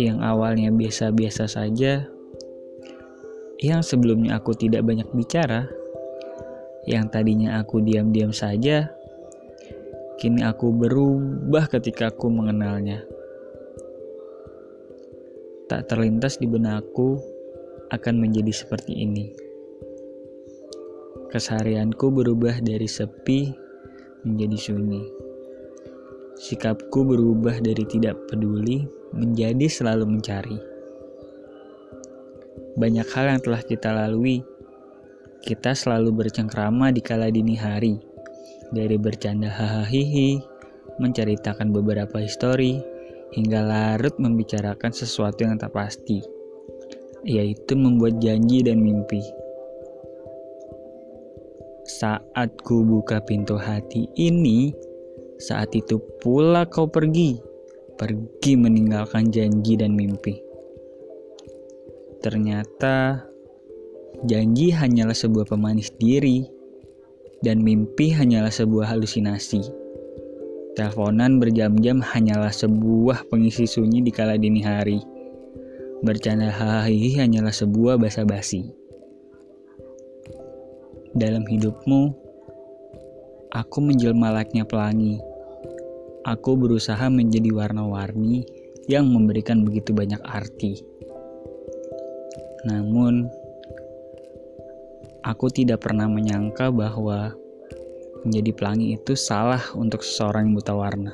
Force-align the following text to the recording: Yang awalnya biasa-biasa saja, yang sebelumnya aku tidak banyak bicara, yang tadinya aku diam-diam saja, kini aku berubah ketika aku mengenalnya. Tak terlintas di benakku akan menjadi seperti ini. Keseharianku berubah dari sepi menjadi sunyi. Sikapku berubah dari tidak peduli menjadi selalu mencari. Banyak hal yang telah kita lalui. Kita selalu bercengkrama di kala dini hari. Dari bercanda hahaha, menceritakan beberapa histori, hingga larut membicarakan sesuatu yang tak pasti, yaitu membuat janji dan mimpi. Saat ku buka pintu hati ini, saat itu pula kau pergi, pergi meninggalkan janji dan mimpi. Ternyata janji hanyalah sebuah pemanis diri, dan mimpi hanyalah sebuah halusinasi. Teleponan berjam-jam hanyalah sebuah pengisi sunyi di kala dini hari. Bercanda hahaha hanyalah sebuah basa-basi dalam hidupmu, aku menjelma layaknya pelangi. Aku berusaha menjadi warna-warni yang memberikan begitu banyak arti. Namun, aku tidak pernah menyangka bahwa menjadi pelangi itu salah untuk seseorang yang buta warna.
Yang 0.00 0.18
awalnya 0.24 0.72
biasa-biasa 0.72 1.44
saja, 1.46 2.08
yang 3.60 3.84
sebelumnya 3.84 4.40
aku 4.40 4.56
tidak 4.56 4.82
banyak 4.82 5.06
bicara, 5.12 5.68
yang 6.88 7.12
tadinya 7.12 7.60
aku 7.60 7.84
diam-diam 7.84 8.32
saja, 8.32 8.88
kini 10.16 10.40
aku 10.40 10.72
berubah 10.72 11.68
ketika 11.68 12.08
aku 12.08 12.32
mengenalnya. 12.32 13.04
Tak 15.68 15.86
terlintas 15.86 16.40
di 16.40 16.48
benakku 16.48 17.20
akan 17.92 18.14
menjadi 18.18 18.50
seperti 18.50 19.06
ini. 19.06 19.30
Keseharianku 21.30 22.10
berubah 22.10 22.58
dari 22.58 22.90
sepi 22.90 23.69
menjadi 24.24 24.58
sunyi. 24.58 25.04
Sikapku 26.40 27.04
berubah 27.04 27.60
dari 27.60 27.84
tidak 27.84 28.16
peduli 28.28 28.88
menjadi 29.12 29.66
selalu 29.68 30.16
mencari. 30.16 30.58
Banyak 32.80 33.08
hal 33.12 33.36
yang 33.36 33.40
telah 33.44 33.62
kita 33.64 33.92
lalui. 33.92 34.40
Kita 35.40 35.76
selalu 35.76 36.12
bercengkrama 36.16 36.92
di 36.92 37.00
kala 37.04 37.28
dini 37.28 37.56
hari. 37.56 38.00
Dari 38.70 38.96
bercanda 38.96 39.50
hahaha, 39.50 40.38
menceritakan 41.02 41.74
beberapa 41.74 42.22
histori, 42.22 42.78
hingga 43.34 43.62
larut 43.62 44.14
membicarakan 44.18 44.90
sesuatu 44.90 45.46
yang 45.46 45.58
tak 45.58 45.74
pasti, 45.74 46.22
yaitu 47.26 47.74
membuat 47.74 48.18
janji 48.22 48.62
dan 48.62 48.78
mimpi. 48.78 49.39
Saat 51.90 52.62
ku 52.62 52.86
buka 52.86 53.18
pintu 53.18 53.58
hati 53.58 54.06
ini, 54.14 54.70
saat 55.42 55.74
itu 55.74 55.98
pula 56.22 56.62
kau 56.62 56.86
pergi, 56.86 57.34
pergi 57.98 58.54
meninggalkan 58.54 59.34
janji 59.34 59.74
dan 59.74 59.98
mimpi. 59.98 60.38
Ternyata 62.22 63.26
janji 64.22 64.70
hanyalah 64.70 65.18
sebuah 65.18 65.50
pemanis 65.50 65.90
diri, 65.98 66.46
dan 67.42 67.58
mimpi 67.58 68.14
hanyalah 68.14 68.54
sebuah 68.54 68.86
halusinasi. 68.86 69.66
Teleponan 70.78 71.42
berjam-jam 71.42 71.98
hanyalah 71.98 72.54
sebuah 72.54 73.26
pengisi 73.26 73.66
sunyi 73.66 73.98
di 73.98 74.14
kala 74.14 74.38
dini 74.38 74.62
hari. 74.62 75.02
Bercanda 76.06 76.54
hahaha 76.54 76.86
hanyalah 77.18 77.50
sebuah 77.50 77.98
basa-basi 77.98 78.78
dalam 81.14 81.42
hidupmu, 81.42 82.14
aku 83.50 83.78
menjelma 83.82 84.30
layaknya 84.30 84.62
pelangi. 84.62 85.18
Aku 86.22 86.54
berusaha 86.54 87.08
menjadi 87.10 87.50
warna-warni 87.50 88.44
yang 88.86 89.08
memberikan 89.08 89.64
begitu 89.66 89.90
banyak 89.90 90.20
arti. 90.22 90.78
Namun, 92.68 93.26
aku 95.24 95.48
tidak 95.48 95.82
pernah 95.82 96.06
menyangka 96.06 96.68
bahwa 96.68 97.32
menjadi 98.22 98.52
pelangi 98.52 98.86
itu 99.00 99.16
salah 99.16 99.62
untuk 99.72 100.04
seseorang 100.04 100.52
yang 100.52 100.54
buta 100.60 100.74
warna. 100.76 101.12